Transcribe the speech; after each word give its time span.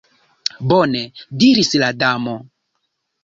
"Bone," 0.71 1.01
diris 1.43 1.69
la 1.83 1.89
Damo. 1.99 2.35